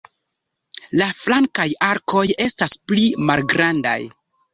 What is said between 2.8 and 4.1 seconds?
pli malgrandaj.